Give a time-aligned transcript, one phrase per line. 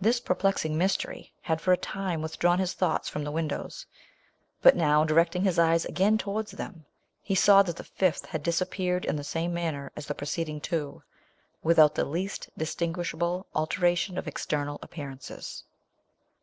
[0.00, 3.84] This perplexing mystery had for a time withdrawn his thoughts from the windows;
[4.62, 6.86] but now, directing his eyes again towards them,
[7.20, 11.02] he saw that the fifth had disappeared in the same manner as the preceding two,
[11.62, 15.64] with out the least distinguishable altera tion of external appearances.